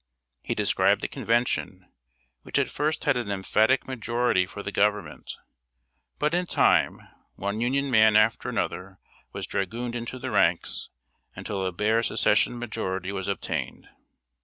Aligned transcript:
He 0.41 0.55
described 0.55 1.01
the 1.01 1.07
Convention, 1.07 1.85
which 2.41 2.57
at 2.57 2.71
first 2.71 3.03
had 3.03 3.15
an 3.15 3.29
emphatic 3.29 3.85
majority 3.87 4.47
for 4.47 4.63
the 4.63 4.71
Government; 4.71 5.37
but 6.17 6.33
in 6.33 6.47
time, 6.47 7.07
one 7.35 7.61
Union 7.61 7.91
man 7.91 8.15
after 8.15 8.49
another 8.49 8.97
was 9.31 9.45
dragooned 9.45 9.93
into 9.93 10.17
the 10.17 10.31
ranks, 10.31 10.89
until 11.35 11.63
a 11.63 11.71
bare 11.71 12.01
Secession 12.01 12.57
majority 12.57 13.11
was 13.11 13.27
obtained. 13.27 13.89